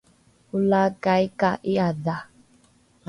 [0.55, 2.15] olaakai ka i’adha